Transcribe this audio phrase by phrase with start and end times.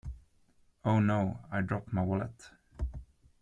[0.83, 1.41] Oh No!
[1.51, 2.49] I dropped my wallet!